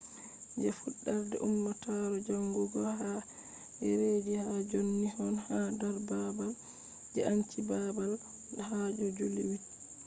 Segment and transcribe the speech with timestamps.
[0.61, 3.21] je fudarde ummatore jangugo hado
[3.83, 6.51] dereji hado john nixon ha dar babal
[7.13, 8.11] je enchi babal
[8.69, 9.89] hado july 8